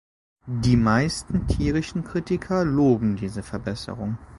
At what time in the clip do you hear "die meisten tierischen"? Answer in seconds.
0.47-2.03